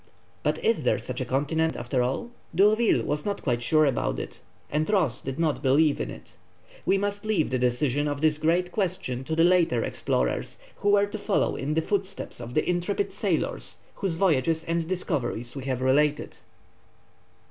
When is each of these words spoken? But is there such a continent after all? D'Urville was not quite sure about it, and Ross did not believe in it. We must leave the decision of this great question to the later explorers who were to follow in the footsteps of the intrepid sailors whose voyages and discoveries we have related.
But 0.41 0.57
is 0.65 0.81
there 0.81 0.97
such 0.97 1.21
a 1.21 1.25
continent 1.25 1.75
after 1.77 2.01
all? 2.01 2.31
D'Urville 2.55 3.03
was 3.05 3.23
not 3.23 3.43
quite 3.43 3.61
sure 3.61 3.85
about 3.85 4.17
it, 4.19 4.41
and 4.71 4.89
Ross 4.89 5.21
did 5.21 5.37
not 5.37 5.61
believe 5.61 6.01
in 6.01 6.09
it. 6.09 6.37
We 6.87 6.97
must 6.97 7.23
leave 7.23 7.51
the 7.51 7.59
decision 7.59 8.07
of 8.07 8.19
this 8.19 8.39
great 8.39 8.71
question 8.71 9.23
to 9.25 9.35
the 9.35 9.43
later 9.43 9.83
explorers 9.83 10.57
who 10.77 10.93
were 10.93 11.05
to 11.05 11.19
follow 11.19 11.55
in 11.55 11.75
the 11.75 11.83
footsteps 11.83 12.39
of 12.39 12.55
the 12.55 12.67
intrepid 12.67 13.13
sailors 13.13 13.75
whose 13.93 14.15
voyages 14.15 14.63
and 14.63 14.87
discoveries 14.87 15.55
we 15.55 15.65
have 15.65 15.83
related. 15.83 16.39